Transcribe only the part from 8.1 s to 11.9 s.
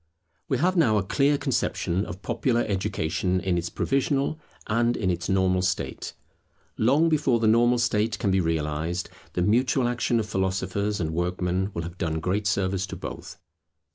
can be realized, the mutual action of philosophers and workmen will